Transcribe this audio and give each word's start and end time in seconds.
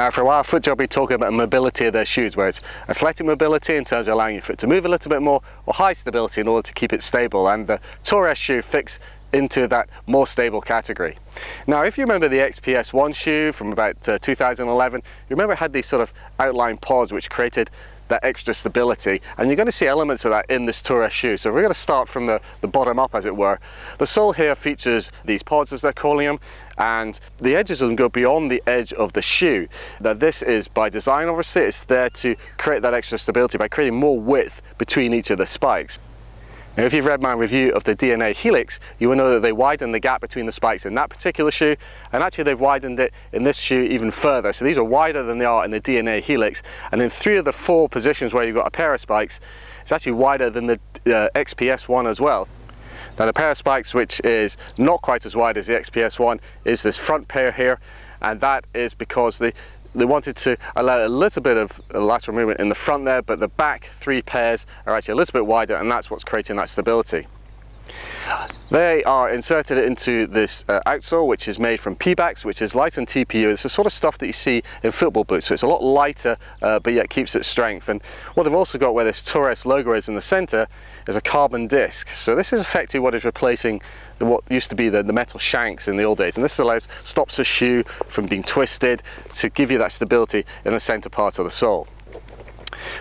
Now 0.00 0.08
for 0.08 0.22
a 0.22 0.24
while 0.24 0.42
FootJoy 0.42 0.78
be 0.78 0.86
talking 0.86 1.14
about 1.14 1.34
mobility 1.34 1.84
of 1.84 1.92
their 1.92 2.06
shoes 2.06 2.34
where 2.34 2.48
it's 2.48 2.62
athletic 2.88 3.26
mobility 3.26 3.76
in 3.76 3.84
terms 3.84 4.08
of 4.08 4.14
allowing 4.14 4.36
your 4.36 4.40
foot 4.40 4.56
to 4.60 4.66
move 4.66 4.86
a 4.86 4.88
little 4.88 5.10
bit 5.10 5.20
more 5.20 5.42
or 5.66 5.74
high 5.74 5.92
stability 5.92 6.40
in 6.40 6.48
order 6.48 6.66
to 6.66 6.72
keep 6.72 6.94
it 6.94 7.02
stable 7.02 7.50
and 7.50 7.66
the 7.66 7.78
Tour 8.02 8.26
S 8.26 8.38
shoe 8.38 8.62
fits 8.62 8.98
into 9.34 9.68
that 9.68 9.90
more 10.06 10.26
stable 10.26 10.62
category. 10.62 11.18
Now 11.66 11.82
if 11.82 11.98
you 11.98 12.04
remember 12.04 12.28
the 12.28 12.38
XPS 12.38 12.94
1 12.94 13.12
shoe 13.12 13.52
from 13.52 13.72
about 13.72 14.08
uh, 14.08 14.18
2011, 14.18 15.02
you 15.28 15.36
remember 15.36 15.52
it 15.52 15.58
had 15.58 15.74
these 15.74 15.84
sort 15.84 16.00
of 16.00 16.14
outline 16.38 16.78
pods 16.78 17.12
which 17.12 17.28
created 17.28 17.70
that 18.10 18.22
extra 18.22 18.52
stability 18.52 19.20
and 19.38 19.48
you're 19.48 19.56
going 19.56 19.66
to 19.66 19.72
see 19.72 19.86
elements 19.86 20.24
of 20.24 20.30
that 20.30 20.46
in 20.50 20.66
this 20.66 20.82
Tour 20.82 21.02
S 21.02 21.12
shoe. 21.12 21.36
So 21.36 21.50
we're 21.50 21.62
going 21.62 21.72
to 21.72 21.78
start 21.78 22.08
from 22.08 22.26
the, 22.26 22.40
the 22.60 22.68
bottom 22.68 22.98
up 22.98 23.14
as 23.14 23.24
it 23.24 23.34
were. 23.34 23.58
The 23.98 24.06
sole 24.06 24.32
here 24.32 24.54
features 24.54 25.10
these 25.24 25.42
pods 25.42 25.72
as 25.72 25.80
they're 25.80 25.92
calling 25.92 26.26
them 26.26 26.40
and 26.78 27.18
the 27.38 27.56
edges 27.56 27.82
of 27.82 27.88
them 27.88 27.96
go 27.96 28.08
beyond 28.08 28.50
the 28.50 28.62
edge 28.66 28.92
of 28.92 29.12
the 29.14 29.22
shoe. 29.22 29.66
Now 30.00 30.12
this 30.12 30.42
is 30.42 30.68
by 30.68 30.88
design 30.90 31.28
obviously, 31.28 31.62
it's 31.62 31.84
there 31.84 32.10
to 32.10 32.36
create 32.58 32.82
that 32.82 32.94
extra 32.94 33.18
stability 33.18 33.58
by 33.58 33.68
creating 33.68 33.98
more 33.98 34.20
width 34.20 34.62
between 34.78 35.14
each 35.14 35.30
of 35.30 35.38
the 35.38 35.46
spikes. 35.46 35.98
Now 36.76 36.84
if 36.84 36.94
you've 36.94 37.06
read 37.06 37.20
my 37.20 37.32
review 37.32 37.72
of 37.72 37.82
the 37.82 37.96
DNA 37.96 38.32
Helix, 38.32 38.78
you 39.00 39.08
will 39.08 39.16
know 39.16 39.30
that 39.30 39.40
they 39.40 39.50
widened 39.50 39.92
the 39.92 39.98
gap 39.98 40.20
between 40.20 40.46
the 40.46 40.52
spikes 40.52 40.86
in 40.86 40.94
that 40.94 41.10
particular 41.10 41.50
shoe, 41.50 41.74
and 42.12 42.22
actually 42.22 42.44
they've 42.44 42.60
widened 42.60 43.00
it 43.00 43.12
in 43.32 43.42
this 43.42 43.58
shoe 43.58 43.82
even 43.82 44.12
further. 44.12 44.52
So 44.52 44.64
these 44.64 44.78
are 44.78 44.84
wider 44.84 45.24
than 45.24 45.38
they 45.38 45.44
are 45.44 45.64
in 45.64 45.72
the 45.72 45.80
DNA 45.80 46.20
Helix, 46.20 46.62
and 46.92 47.02
in 47.02 47.10
three 47.10 47.36
of 47.36 47.44
the 47.44 47.52
four 47.52 47.88
positions 47.88 48.32
where 48.32 48.44
you've 48.44 48.54
got 48.54 48.68
a 48.68 48.70
pair 48.70 48.94
of 48.94 49.00
spikes, 49.00 49.40
it's 49.82 49.90
actually 49.90 50.12
wider 50.12 50.48
than 50.48 50.66
the 50.66 50.80
uh, 51.06 51.28
XPS 51.34 51.88
one 51.88 52.06
as 52.06 52.20
well. 52.20 52.46
Now 53.18 53.26
the 53.26 53.32
pair 53.32 53.50
of 53.50 53.56
spikes 53.56 53.92
which 53.92 54.20
is 54.24 54.56
not 54.78 55.02
quite 55.02 55.26
as 55.26 55.34
wide 55.34 55.56
as 55.56 55.66
the 55.66 55.74
XPS 55.74 56.20
one 56.20 56.40
is 56.64 56.84
this 56.84 56.96
front 56.96 57.26
pair 57.26 57.50
here, 57.50 57.80
and 58.22 58.40
that 58.42 58.64
is 58.74 58.94
because 58.94 59.38
the 59.38 59.52
they 59.94 60.04
wanted 60.04 60.36
to 60.36 60.56
allow 60.76 61.06
a 61.06 61.08
little 61.08 61.42
bit 61.42 61.56
of 61.56 61.80
lateral 61.92 62.36
movement 62.36 62.60
in 62.60 62.68
the 62.68 62.74
front 62.74 63.04
there, 63.04 63.22
but 63.22 63.40
the 63.40 63.48
back 63.48 63.86
three 63.92 64.22
pairs 64.22 64.66
are 64.86 64.94
actually 64.94 65.12
a 65.12 65.16
little 65.16 65.32
bit 65.32 65.46
wider 65.46 65.74
and 65.74 65.90
that's 65.90 66.10
what's 66.10 66.24
creating 66.24 66.56
that 66.56 66.68
stability. 66.68 67.26
They 68.70 69.02
are 69.02 69.28
inserted 69.30 69.78
into 69.78 70.28
this 70.28 70.64
uh, 70.68 70.78
outsole 70.86 71.26
which 71.26 71.48
is 71.48 71.58
made 71.58 71.80
from 71.80 71.96
Pebax 71.96 72.44
which 72.44 72.62
is 72.62 72.76
light 72.76 72.98
on 72.98 73.04
TPU. 73.06 73.50
It's 73.50 73.64
the 73.64 73.68
sort 73.68 73.86
of 73.86 73.92
stuff 73.92 74.16
that 74.18 74.28
you 74.28 74.32
see 74.32 74.62
in 74.84 74.92
football 74.92 75.24
boots 75.24 75.46
so 75.46 75.54
it's 75.54 75.64
a 75.64 75.66
lot 75.66 75.82
lighter 75.82 76.36
uh, 76.62 76.78
but 76.78 76.92
yet 76.92 77.10
keeps 77.10 77.34
its 77.34 77.48
strength 77.48 77.88
and 77.88 78.00
what 78.34 78.44
they've 78.44 78.54
also 78.54 78.78
got 78.78 78.94
where 78.94 79.04
this 79.04 79.22
Tour 79.22 79.50
S 79.50 79.66
logo 79.66 79.92
is 79.94 80.08
in 80.08 80.14
the 80.14 80.20
centre 80.20 80.68
is 81.08 81.16
a 81.16 81.20
carbon 81.20 81.66
disc. 81.66 82.10
So 82.10 82.36
this 82.36 82.52
is 82.52 82.60
effectively 82.60 83.00
what 83.00 83.16
is 83.16 83.24
replacing 83.24 83.82
the, 84.20 84.26
what 84.26 84.44
used 84.48 84.70
to 84.70 84.76
be 84.76 84.88
the, 84.88 85.02
the 85.02 85.12
metal 85.12 85.40
shanks 85.40 85.88
in 85.88 85.96
the 85.96 86.04
old 86.04 86.18
days 86.18 86.36
and 86.36 86.44
this 86.44 86.60
allows 86.60 86.86
stops 87.02 87.38
the 87.38 87.44
shoe 87.44 87.82
from 88.06 88.26
being 88.26 88.44
twisted 88.44 89.02
to 89.30 89.50
give 89.50 89.72
you 89.72 89.78
that 89.78 89.90
stability 89.90 90.46
in 90.64 90.72
the 90.72 90.80
centre 90.80 91.10
part 91.10 91.40
of 91.40 91.44
the 91.44 91.50
sole. 91.50 91.88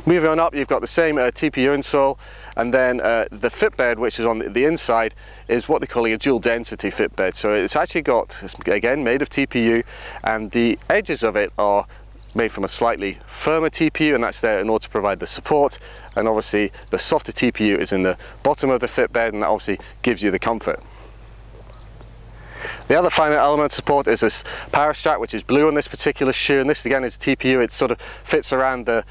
Moving 0.05 0.29
on 0.29 0.39
up, 0.39 0.55
you've 0.55 0.67
got 0.67 0.81
the 0.81 0.87
same 0.87 1.17
uh, 1.17 1.31
TPU 1.31 1.77
insole, 1.77 2.17
and 2.59 2.73
then 2.73 2.99
uh, 2.99 3.25
the 3.31 3.49
bed, 3.77 3.99
which 3.99 4.19
is 4.19 4.25
on 4.25 4.39
the 4.39 4.65
inside, 4.65 5.15
is 5.47 5.69
what 5.69 5.79
they're 5.79 5.87
calling 5.87 6.11
a 6.11 6.17
dual 6.17 6.39
density 6.39 6.89
bed. 7.15 7.33
So 7.33 7.53
it's 7.53 7.77
actually 7.77 8.01
got, 8.01 8.43
again, 8.67 9.01
made 9.01 9.21
of 9.21 9.29
TPU, 9.29 9.85
and 10.25 10.51
the 10.51 10.77
edges 10.89 11.23
of 11.23 11.37
it 11.37 11.53
are 11.57 11.87
made 12.35 12.51
from 12.51 12.65
a 12.65 12.67
slightly 12.67 13.17
firmer 13.27 13.69
TPU, 13.69 14.13
and 14.13 14.21
that's 14.21 14.41
there 14.41 14.59
in 14.59 14.69
order 14.69 14.83
to 14.83 14.89
provide 14.89 15.21
the 15.21 15.25
support. 15.25 15.79
And 16.17 16.27
obviously, 16.27 16.73
the 16.89 16.99
softer 16.99 17.31
TPU 17.31 17.79
is 17.79 17.93
in 17.93 18.01
the 18.01 18.17
bottom 18.43 18.69
of 18.71 18.81
the 18.81 19.07
bed, 19.09 19.33
and 19.33 19.41
that 19.41 19.47
obviously 19.47 19.79
gives 20.01 20.21
you 20.21 20.29
the 20.29 20.39
comfort. 20.39 20.83
The 22.89 22.99
other 22.99 23.09
final 23.09 23.37
element 23.37 23.71
support 23.71 24.05
is 24.09 24.19
this 24.19 24.43
power 24.73 24.93
strap, 24.93 25.21
which 25.21 25.33
is 25.33 25.43
blue 25.43 25.69
on 25.69 25.75
this 25.75 25.87
particular 25.87 26.33
shoe, 26.33 26.59
and 26.59 26.69
this 26.69 26.85
again 26.85 27.05
is 27.05 27.17
TPU. 27.17 27.63
It 27.63 27.71
sort 27.71 27.91
of 27.91 28.01
fits 28.01 28.51
around 28.51 28.85
the 28.85 29.05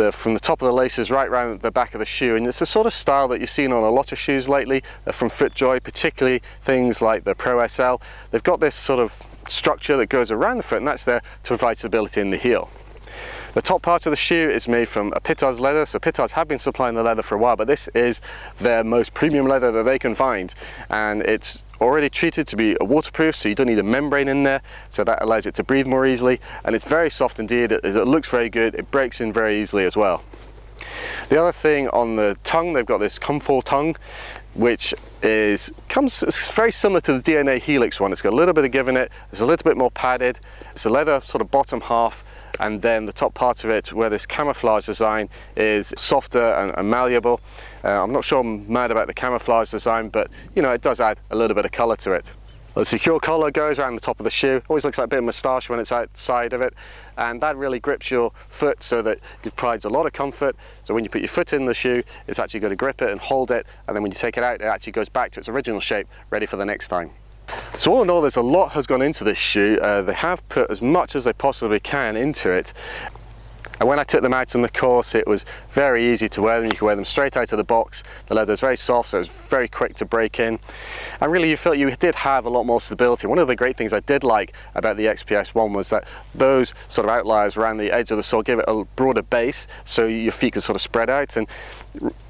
the, 0.00 0.12
from 0.12 0.34
the 0.34 0.40
top 0.40 0.62
of 0.62 0.66
the 0.66 0.72
laces 0.72 1.10
right 1.10 1.28
around 1.28 1.60
the 1.60 1.70
back 1.70 1.94
of 1.94 1.98
the 1.98 2.06
shoe 2.06 2.36
and 2.36 2.46
it's 2.46 2.58
the 2.58 2.66
sort 2.66 2.86
of 2.86 2.92
style 2.92 3.28
that 3.28 3.40
you've 3.40 3.50
seen 3.50 3.72
on 3.72 3.82
a 3.82 3.90
lot 3.90 4.12
of 4.12 4.18
shoes 4.18 4.48
lately 4.48 4.82
uh, 5.06 5.12
from 5.12 5.28
FootJoy, 5.28 5.82
particularly 5.82 6.42
things 6.62 7.02
like 7.02 7.24
the 7.24 7.34
Pro 7.34 7.66
SL. 7.66 7.96
They've 8.30 8.42
got 8.42 8.60
this 8.60 8.74
sort 8.74 9.00
of 9.00 9.22
structure 9.46 9.96
that 9.96 10.06
goes 10.06 10.30
around 10.30 10.56
the 10.56 10.62
foot 10.62 10.78
and 10.78 10.88
that's 10.88 11.04
there 11.04 11.20
to 11.20 11.48
provide 11.48 11.78
stability 11.78 12.20
in 12.20 12.30
the 12.30 12.36
heel. 12.36 12.70
The 13.54 13.62
top 13.62 13.82
part 13.82 14.06
of 14.06 14.10
the 14.10 14.16
shoe 14.16 14.48
is 14.48 14.68
made 14.68 14.88
from 14.88 15.12
a 15.14 15.20
Pittards 15.20 15.58
leather, 15.58 15.84
so 15.84 15.98
Pittards 15.98 16.32
have 16.32 16.46
been 16.46 16.58
supplying 16.58 16.94
the 16.94 17.02
leather 17.02 17.22
for 17.22 17.34
a 17.34 17.38
while, 17.38 17.56
but 17.56 17.66
this 17.66 17.88
is 17.88 18.20
their 18.58 18.84
most 18.84 19.12
premium 19.12 19.46
leather 19.46 19.72
that 19.72 19.82
they 19.82 19.98
can 19.98 20.14
find, 20.14 20.54
and 20.88 21.22
it's 21.22 21.64
already 21.80 22.08
treated 22.10 22.46
to 22.48 22.56
be 22.56 22.76
waterproof, 22.80 23.36
so 23.36 23.48
you 23.48 23.54
don't 23.54 23.66
need 23.66 23.78
a 23.78 23.82
membrane 23.82 24.28
in 24.28 24.42
there, 24.42 24.60
so 24.90 25.04
that 25.04 25.22
allows 25.22 25.46
it 25.46 25.54
to 25.54 25.64
breathe 25.64 25.86
more 25.86 26.06
easily, 26.06 26.40
and 26.64 26.74
it's 26.74 26.84
very 26.84 27.10
soft 27.10 27.38
indeed, 27.38 27.72
it, 27.72 27.84
it 27.84 28.06
looks 28.06 28.28
very 28.28 28.48
good, 28.48 28.74
it 28.74 28.90
breaks 28.90 29.20
in 29.20 29.32
very 29.32 29.60
easily 29.60 29.84
as 29.84 29.96
well. 29.96 30.22
The 31.28 31.40
other 31.40 31.52
thing 31.52 31.88
on 31.88 32.16
the 32.16 32.36
tongue, 32.42 32.72
they've 32.72 32.86
got 32.86 32.98
this 32.98 33.18
Comfort 33.18 33.64
tongue, 33.66 33.96
which 34.54 34.94
is 35.22 35.70
comes 35.88 36.22
it's 36.22 36.50
very 36.50 36.72
similar 36.72 37.00
to 37.02 37.18
the 37.18 37.20
DNA 37.20 37.60
Helix 37.60 38.00
one. 38.00 38.10
It's 38.10 38.22
got 38.22 38.32
a 38.32 38.36
little 38.36 38.54
bit 38.54 38.64
of 38.64 38.70
give 38.70 38.88
in 38.88 38.96
it, 38.96 39.12
it's 39.30 39.40
a 39.40 39.46
little 39.46 39.62
bit 39.64 39.76
more 39.76 39.90
padded, 39.90 40.40
it's 40.72 40.86
a 40.86 40.90
leather 40.90 41.20
sort 41.24 41.40
of 41.40 41.50
bottom 41.50 41.80
half, 41.80 42.24
and 42.60 42.80
then 42.80 43.06
the 43.06 43.12
top 43.12 43.34
part 43.34 43.64
of 43.64 43.70
it 43.70 43.92
where 43.92 44.10
this 44.10 44.26
camouflage 44.26 44.86
design 44.86 45.28
is 45.56 45.92
softer 45.96 46.52
and, 46.54 46.76
and 46.76 46.88
malleable. 46.88 47.40
Uh, 47.82 48.02
I'm 48.02 48.12
not 48.12 48.24
sure 48.24 48.40
I'm 48.40 48.70
mad 48.70 48.90
about 48.90 49.06
the 49.06 49.14
camouflage 49.14 49.70
design 49.70 50.08
but 50.08 50.30
you 50.54 50.62
know 50.62 50.70
it 50.70 50.82
does 50.82 51.00
add 51.00 51.18
a 51.30 51.36
little 51.36 51.54
bit 51.54 51.64
of 51.64 51.72
colour 51.72 51.96
to 51.96 52.12
it. 52.12 52.32
The 52.74 52.84
secure 52.84 53.18
collar 53.18 53.50
goes 53.50 53.80
around 53.80 53.96
the 53.96 54.00
top 54.00 54.20
of 54.20 54.24
the 54.24 54.30
shoe, 54.30 54.62
always 54.68 54.84
looks 54.84 54.96
like 54.96 55.06
a 55.06 55.08
bit 55.08 55.18
of 55.18 55.24
moustache 55.24 55.68
when 55.68 55.80
it's 55.80 55.90
outside 55.90 56.52
of 56.52 56.60
it 56.60 56.72
and 57.18 57.40
that 57.40 57.56
really 57.56 57.80
grips 57.80 58.10
your 58.10 58.30
foot 58.48 58.82
so 58.82 59.02
that 59.02 59.18
it 59.42 59.56
provides 59.56 59.84
a 59.84 59.90
lot 59.90 60.06
of 60.06 60.12
comfort 60.12 60.54
so 60.84 60.94
when 60.94 61.02
you 61.02 61.10
put 61.10 61.20
your 61.20 61.28
foot 61.28 61.52
in 61.52 61.64
the 61.64 61.74
shoe 61.74 62.02
it's 62.28 62.38
actually 62.38 62.60
going 62.60 62.70
to 62.70 62.76
grip 62.76 63.02
it 63.02 63.10
and 63.10 63.20
hold 63.20 63.50
it 63.50 63.66
and 63.88 63.96
then 63.96 64.02
when 64.02 64.12
you 64.12 64.16
take 64.16 64.36
it 64.36 64.44
out 64.44 64.60
it 64.60 64.66
actually 64.66 64.92
goes 64.92 65.08
back 65.08 65.32
to 65.32 65.40
its 65.40 65.48
original 65.48 65.80
shape 65.80 66.06
ready 66.30 66.46
for 66.46 66.56
the 66.56 66.64
next 66.64 66.88
time. 66.88 67.10
So 67.78 67.92
all 67.92 68.02
in 68.02 68.10
all, 68.10 68.20
there's 68.20 68.36
a 68.36 68.42
lot 68.42 68.72
has 68.72 68.86
gone 68.86 69.02
into 69.02 69.24
this 69.24 69.38
shoe. 69.38 69.78
Uh, 69.80 70.02
they 70.02 70.14
have 70.14 70.46
put 70.48 70.70
as 70.70 70.82
much 70.82 71.16
as 71.16 71.24
they 71.24 71.32
possibly 71.32 71.80
can 71.80 72.16
into 72.16 72.50
it. 72.50 72.72
And 73.80 73.88
when 73.88 73.98
I 73.98 74.04
took 74.04 74.20
them 74.20 74.34
out 74.34 74.54
on 74.54 74.60
the 74.60 74.68
course, 74.68 75.14
it 75.14 75.26
was 75.26 75.46
very 75.70 76.12
easy 76.12 76.28
to 76.28 76.42
wear 76.42 76.60
them. 76.60 76.70
You 76.70 76.76
can 76.76 76.84
wear 76.84 76.94
them 76.94 77.04
straight 77.04 77.38
out 77.38 77.50
of 77.50 77.56
the 77.56 77.64
box. 77.64 78.02
The 78.26 78.34
leather 78.34 78.52
is 78.52 78.60
very 78.60 78.76
soft, 78.76 79.08
so 79.08 79.18
it's 79.18 79.28
very 79.28 79.68
quick 79.68 79.96
to 79.96 80.04
break 80.04 80.38
in. 80.38 80.58
And 81.22 81.32
really, 81.32 81.48
you 81.48 81.56
felt 81.56 81.78
you 81.78 81.90
did 81.92 82.14
have 82.14 82.44
a 82.44 82.50
lot 82.50 82.64
more 82.64 82.78
stability. 82.78 83.26
One 83.26 83.38
of 83.38 83.48
the 83.48 83.56
great 83.56 83.78
things 83.78 83.94
I 83.94 84.00
did 84.00 84.22
like 84.22 84.52
about 84.74 84.98
the 84.98 85.06
XPS 85.06 85.54
one 85.54 85.72
was 85.72 85.88
that 85.88 86.06
those 86.34 86.74
sort 86.90 87.08
of 87.08 87.10
outliers 87.14 87.56
around 87.56 87.78
the 87.78 87.90
edge 87.90 88.10
of 88.10 88.18
the 88.18 88.22
sole 88.22 88.42
give 88.42 88.58
it 88.58 88.66
a 88.68 88.84
broader 88.96 89.22
base, 89.22 89.66
so 89.86 90.06
your 90.06 90.32
feet 90.32 90.52
can 90.52 90.60
sort 90.60 90.76
of 90.76 90.82
spread 90.82 91.08
out. 91.08 91.38
And 91.38 91.48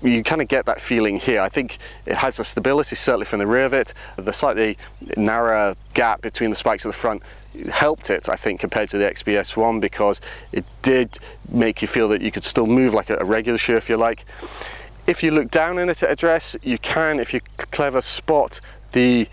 you 0.03 0.22
kind 0.22 0.41
of 0.41 0.47
get 0.47 0.67
that 0.67 0.81
feeling 0.81 1.19
here. 1.19 1.41
I 1.41 1.49
think 1.49 1.78
it 2.06 2.15
has 2.15 2.38
a 2.38 2.44
stability 2.44 2.94
certainly 2.94 3.27
from 3.27 3.41
the 3.41 3.47
rear 3.49 3.65
of 3.65 3.75
it. 3.75 3.93
The 4.17 4.32
slightly 4.32 4.78
narrower 5.17 5.75
gap 5.94 6.22
between 6.22 6.50
the 6.50 6.56
spikes 6.56 6.87
at 6.87 6.91
the 6.91 6.97
front 6.97 7.25
helped 7.71 8.11
it 8.11 8.28
I 8.28 8.37
think 8.37 8.61
compared 8.61 8.88
to 8.91 8.99
the 8.99 9.05
XPS 9.05 9.56
one 9.56 9.81
because 9.81 10.21
it 10.53 10.65
did 10.83 11.19
make 11.49 11.83
you 11.83 11.88
feel 11.88 12.09
that 12.09 12.22
you 12.22 12.31
could 12.31 12.44
still 12.44 12.66
move 12.66 12.94
like 12.94 13.11
a, 13.11 13.25
regular 13.25 13.59
shoe 13.59 13.77
if 13.77 13.88
you 13.88 13.97
like. 13.97 14.25
If 15.06 15.22
you 15.22 15.31
look 15.31 15.50
down 15.50 15.78
in 15.78 15.88
it 15.88 16.03
at 16.03 16.11
a 16.11 16.16
dress 16.16 16.56
you 16.62 16.78
can 16.78 17.19
if 17.19 17.34
you 17.34 17.41
clever 17.71 18.00
spot 18.00 18.61
the 18.93 19.28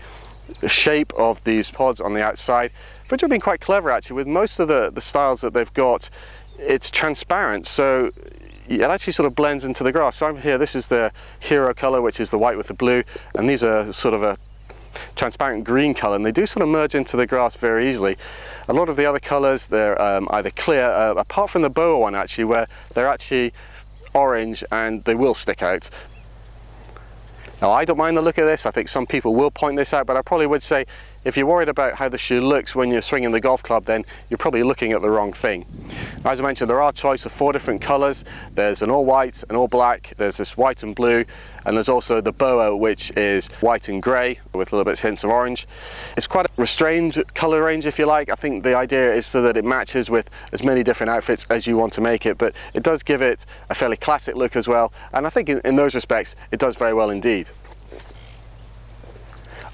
shape 0.66 1.12
of 1.14 1.42
these 1.44 1.70
pods 1.70 2.00
on 2.00 2.14
the 2.14 2.22
outside. 2.22 2.72
Which 3.08 3.20
have 3.20 3.30
been 3.30 3.40
quite 3.40 3.60
clever 3.60 3.90
actually 3.90 4.16
with 4.16 4.26
most 4.26 4.58
of 4.58 4.68
the, 4.68 4.90
the 4.90 5.00
styles 5.00 5.40
that 5.42 5.54
they've 5.54 5.72
got 5.74 6.10
it's 6.58 6.90
transparent 6.90 7.66
so 7.66 8.10
it 8.68 8.82
actually 8.82 9.12
sort 9.12 9.26
of 9.26 9.34
blends 9.34 9.64
into 9.64 9.82
the 9.82 9.92
grass. 9.92 10.16
So 10.16 10.26
over 10.26 10.40
here, 10.40 10.58
this 10.58 10.76
is 10.76 10.88
the 10.88 11.10
hero 11.40 11.72
color, 11.72 12.02
which 12.02 12.20
is 12.20 12.30
the 12.30 12.38
white 12.38 12.56
with 12.56 12.68
the 12.68 12.74
blue, 12.74 13.02
and 13.34 13.48
these 13.48 13.64
are 13.64 13.90
sort 13.92 14.14
of 14.14 14.22
a 14.22 14.36
transparent 15.18 15.64
green 15.64 15.92
color, 15.92 16.16
and 16.16 16.24
they 16.24 16.32
do 16.32 16.46
sort 16.46 16.62
of 16.62 16.68
merge 16.68 16.94
into 16.94 17.16
the 17.16 17.26
grass 17.26 17.56
very 17.56 17.90
easily. 17.90 18.16
A 18.68 18.72
lot 18.72 18.88
of 18.88 18.96
the 18.96 19.04
other 19.04 19.20
colors, 19.20 19.66
they're 19.66 20.00
um, 20.00 20.28
either 20.30 20.50
clear, 20.50 20.84
uh, 20.84 21.14
apart 21.14 21.50
from 21.50 21.62
the 21.62 21.70
boa 21.70 21.98
one 21.98 22.14
actually, 22.14 22.44
where 22.44 22.66
they're 22.94 23.08
actually 23.08 23.52
orange 24.14 24.64
and 24.72 25.04
they 25.04 25.14
will 25.14 25.34
stick 25.34 25.62
out. 25.62 25.90
Now 27.60 27.72
I 27.72 27.84
don't 27.84 27.98
mind 27.98 28.16
the 28.16 28.22
look 28.22 28.38
of 28.38 28.46
this, 28.46 28.64
I 28.64 28.70
think 28.70 28.88
some 28.88 29.06
people 29.06 29.34
will 29.34 29.50
point 29.50 29.76
this 29.76 29.92
out, 29.92 30.06
but 30.06 30.16
I 30.16 30.22
probably 30.22 30.46
would 30.46 30.62
say 30.62 30.86
if 31.28 31.36
you're 31.36 31.44
worried 31.44 31.68
about 31.68 31.92
how 31.92 32.08
the 32.08 32.16
shoe 32.16 32.40
looks 32.40 32.74
when 32.74 32.90
you're 32.90 33.02
swinging 33.02 33.30
the 33.30 33.40
golf 33.40 33.62
club, 33.62 33.84
then 33.84 34.02
you're 34.30 34.38
probably 34.38 34.62
looking 34.62 34.92
at 34.92 35.02
the 35.02 35.10
wrong 35.10 35.30
thing. 35.30 35.66
As 36.24 36.40
I 36.40 36.42
mentioned, 36.42 36.70
there 36.70 36.80
are 36.80 36.88
a 36.88 36.92
choice 36.92 37.26
of 37.26 37.32
four 37.32 37.52
different 37.52 37.82
colors. 37.82 38.24
There's 38.54 38.80
an 38.80 38.90
all 38.90 39.04
white, 39.04 39.44
an 39.50 39.56
all 39.56 39.68
black, 39.68 40.14
there's 40.16 40.38
this 40.38 40.56
white 40.56 40.82
and 40.82 40.94
blue, 40.94 41.26
and 41.66 41.76
there's 41.76 41.90
also 41.90 42.22
the 42.22 42.32
boa, 42.32 42.74
which 42.74 43.10
is 43.10 43.48
white 43.60 43.90
and 43.90 44.02
gray 44.02 44.40
with 44.54 44.72
a 44.72 44.76
little 44.76 44.86
bit 44.86 44.94
of 44.94 45.00
hints 45.00 45.22
of 45.22 45.28
orange. 45.28 45.68
It's 46.16 46.26
quite 46.26 46.46
a 46.46 46.48
restrained 46.56 47.22
color 47.34 47.62
range, 47.62 47.84
if 47.84 47.98
you 47.98 48.06
like. 48.06 48.30
I 48.30 48.34
think 48.34 48.64
the 48.64 48.74
idea 48.74 49.12
is 49.12 49.26
so 49.26 49.42
that 49.42 49.58
it 49.58 49.66
matches 49.66 50.08
with 50.08 50.30
as 50.52 50.62
many 50.62 50.82
different 50.82 51.10
outfits 51.10 51.44
as 51.50 51.66
you 51.66 51.76
want 51.76 51.92
to 51.92 52.00
make 52.00 52.24
it, 52.24 52.38
but 52.38 52.54
it 52.72 52.82
does 52.82 53.02
give 53.02 53.20
it 53.20 53.44
a 53.68 53.74
fairly 53.74 53.98
classic 53.98 54.34
look 54.34 54.56
as 54.56 54.66
well. 54.66 54.94
And 55.12 55.26
I 55.26 55.30
think 55.30 55.50
in, 55.50 55.60
in 55.66 55.76
those 55.76 55.94
respects, 55.94 56.36
it 56.52 56.58
does 56.58 56.76
very 56.76 56.94
well 56.94 57.10
indeed. 57.10 57.50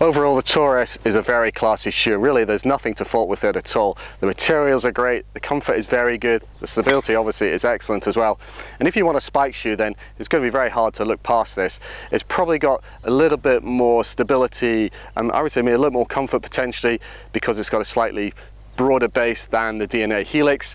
Overall, 0.01 0.35
the 0.35 0.43
Tour 0.43 0.79
S 0.79 0.99
is 1.05 1.15
a 1.15 1.23
very 1.23 1.53
classy 1.53 1.93
shoe. 1.93 2.19
Really, 2.19 2.45
there's 2.45 2.65
nothing 2.65 2.95
to 2.95 3.05
fault 3.05 3.29
with 3.29 3.45
it 3.45 3.55
at 3.55 3.77
all. 3.77 3.97
The 4.19 4.27
materials 4.27 4.85
are 4.85 4.91
great, 4.91 5.25
the 5.35 5.41
comfort 5.41 5.75
is 5.75 5.87
very 5.87 6.19
good, 6.19 6.43
the 6.59 6.67
stability 6.67 7.15
obviously 7.15 7.47
is 7.47 7.65
excellent 7.65 8.09
as 8.09 8.17
well. 8.17 8.41
And 8.81 8.89
if 8.89 8.97
you 8.97 9.07
want 9.07 9.19
a 9.19 9.21
spike 9.21 9.55
shoe, 9.55 9.77
then 9.77 9.95
it's 10.19 10.27
going 10.27 10.43
to 10.43 10.47
be 10.47 10.51
very 10.51 10.69
hard 10.69 10.95
to 10.95 11.05
look 11.05 11.23
past 11.23 11.55
this. 11.55 11.79
It's 12.11 12.25
probably 12.25 12.59
got 12.59 12.83
a 13.05 13.11
little 13.11 13.39
bit 13.39 13.63
more 13.63 14.05
stability, 14.05 14.91
and 15.15 15.31
I 15.31 15.43
would 15.43 15.53
say 15.53 15.63
maybe 15.63 15.75
a 15.75 15.79
little 15.79 15.93
more 15.93 16.07
comfort 16.07 16.43
potentially 16.43 17.01
because 17.33 17.61
it's 17.61 17.71
got 17.71 17.81
a 17.81 17.85
slightly 17.85 18.35
broader 18.75 19.09
base 19.09 19.47
than 19.47 19.79
the 19.79 19.87
DNA 19.87 20.25
Helix. 20.25 20.75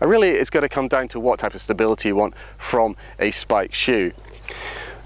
And 0.00 0.10
really, 0.10 0.30
it's 0.30 0.50
going 0.50 0.62
to 0.62 0.68
come 0.68 0.88
down 0.88 1.06
to 1.08 1.20
what 1.20 1.38
type 1.38 1.54
of 1.54 1.60
stability 1.60 2.08
you 2.08 2.16
want 2.16 2.34
from 2.56 2.96
a 3.20 3.30
spike 3.30 3.72
shoe. 3.72 4.12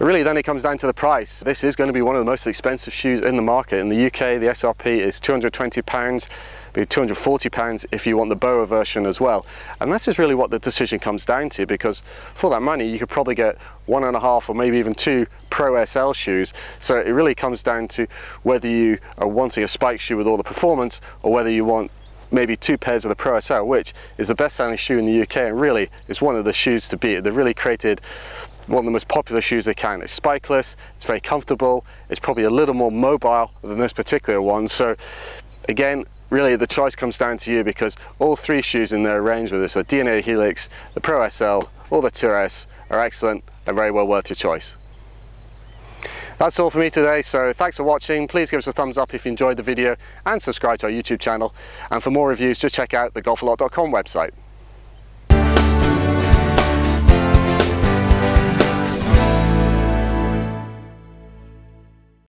Really 0.02 0.25
then 0.25 0.37
it 0.37 0.43
comes 0.43 0.64
down 0.64 0.78
to 0.78 0.88
the 0.88 0.93
price. 0.93 1.44
This 1.44 1.62
is 1.62 1.76
going 1.76 1.87
to 1.87 1.93
be 1.93 2.02
one 2.02 2.16
of 2.16 2.20
the 2.20 2.28
most 2.28 2.49
expensive 2.49 2.93
shoes 2.93 3.20
in 3.20 3.37
the 3.37 3.43
market. 3.43 3.78
In 3.78 3.88
the 3.88 4.06
UK 4.06 4.40
the 4.40 4.46
SRP 4.46 4.99
is 4.99 5.20
£220, 5.20 6.26
be 6.72 6.82
£240 6.84 7.87
if 7.93 8.04
you 8.04 8.16
want 8.16 8.28
the 8.28 8.34
BOA 8.34 8.66
version 8.66 9.06
as 9.06 9.20
well. 9.20 9.46
And 9.81 9.93
this 9.93 10.08
is 10.08 10.19
really 10.19 10.34
what 10.34 10.50
the 10.50 10.58
decision 10.58 10.99
comes 10.99 11.25
down 11.25 11.50
to 11.50 11.66
because 11.66 12.02
for 12.34 12.50
that 12.50 12.62
money 12.62 12.84
you 12.84 12.99
could 12.99 13.10
probably 13.10 13.37
get 13.37 13.56
one 13.87 14.02
and 14.02 14.16
a 14.16 14.20
half 14.20 14.49
or 14.49 14.56
maybe 14.56 14.76
even 14.76 14.93
two 14.93 15.25
Pro 15.50 15.84
SL 15.84 16.10
shoes. 16.10 16.52
So 16.81 16.99
it 16.99 17.10
really 17.10 17.37
comes 17.37 17.62
down 17.62 17.87
to 17.88 18.08
whether 18.43 18.66
you 18.66 18.99
are 19.19 19.28
wanting 19.28 19.62
a 19.62 19.69
spike 19.69 20.00
shoe 20.00 20.16
with 20.16 20.26
all 20.26 20.37
the 20.37 20.43
performance 20.43 21.00
or 21.22 21.32
whether 21.32 21.50
you 21.50 21.64
want 21.64 21.93
maybe 22.32 22.56
two 22.56 22.78
pairs 22.78 23.04
of 23.04 23.10
the 23.10 23.14
Pro 23.14 23.38
SL, 23.38 23.62
which 23.62 23.93
is 24.19 24.28
the 24.28 24.34
best 24.34 24.56
selling 24.56 24.76
shoe 24.76 24.99
in 24.99 25.04
the 25.04 25.22
UK 25.22 25.37
and 25.37 25.60
really 25.60 25.90
is 26.08 26.20
one 26.20 26.34
of 26.34 26.44
the 26.44 26.52
shoes 26.52 26.88
to 26.88 26.96
beat. 26.96 27.20
They've 27.20 27.37
really 27.37 27.54
created 27.54 28.00
one 28.67 28.81
of 28.81 28.85
the 28.85 28.91
most 28.91 29.09
popular 29.09 29.41
shoes 29.41 29.64
they 29.64 29.75
can. 29.75 30.03
It's 30.03 30.19
spikeless, 30.19 30.76
it's 30.97 31.05
very 31.05 31.20
comfortable, 31.20 31.85
it's 32.09 32.20
probably 32.20 32.44
a 32.44 32.50
little 32.50 32.75
more 32.75 32.93
mobile 32.93 33.50
than 33.62 33.79
this 33.79 33.93
particular 33.93 34.41
one. 34.41 34.69
So 34.69 34.97
again, 35.69 36.05
really 36.31 36.56
the 36.56 36.67
choice 36.67 36.94
comes 36.94 37.19
down 37.19 37.38
to 37.38 37.53
you 37.53 37.64
because 37.64 37.97
all 38.19 38.37
three 38.37 38.62
shoes 38.62 38.93
in 38.93 39.03
their 39.03 39.23
range 39.23 39.53
with 39.53 39.61
this, 39.61 39.75
the 39.75 39.85
DNA 39.85 40.23
Helix, 40.23 40.69
the 40.94 41.00
Pro 41.00 41.29
SL, 41.29 41.62
or 41.91 42.03
the 42.03 42.11
Tour 42.11 42.37
S 42.37 42.67
are 42.91 43.00
excellent 43.00 43.44
and 43.67 43.76
very 43.76 43.91
well 43.91 44.06
worth 44.06 44.31
your 44.31 44.37
choice. 44.37 44.76
That's 46.38 46.59
all 46.59 46.70
for 46.70 46.79
me 46.79 46.91
today, 46.91 47.23
so 47.23 47.53
thanks 47.53 47.76
for 47.76 47.85
watching. 47.85 48.26
Please 48.26 48.50
give 48.50 48.59
us 48.59 48.67
a 48.67 48.73
thumbs 48.73 48.99
up 48.99 49.14
if 49.14 49.25
you 49.25 49.31
enjoyed 49.31 49.56
the 49.56 49.62
video 49.62 49.94
and 50.26 50.43
subscribe 50.43 50.79
to 50.81 50.87
our 50.87 50.93
YouTube 50.93 51.20
channel. 51.20 51.55
And 51.91 52.03
for 52.03 52.11
more 52.11 52.29
reviews, 52.29 52.59
just 52.59 52.75
check 52.75 52.94
out 52.94 53.14
the 53.14 53.23
golfalot.com 53.23 53.93
website. 53.93 54.32